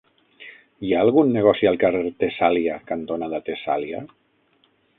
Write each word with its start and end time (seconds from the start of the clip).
Hi 0.87 0.93
ha 0.95 1.01
algun 1.05 1.29
negoci 1.35 1.69
al 1.71 1.77
carrer 1.85 2.01
Tessàlia 2.25 2.79
cantonada 2.93 3.43
Tessàlia? 3.51 4.05